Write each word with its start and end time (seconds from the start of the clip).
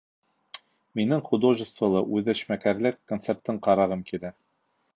Минең 0.99 1.21
художестволы 1.27 2.01
үҙешмәкәрлек 2.21 2.99
концертын 3.13 3.61
ҡарағым 3.69 4.05
килә. 4.11 4.37